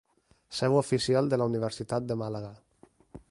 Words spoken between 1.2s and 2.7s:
de la Universitat de Màlaga.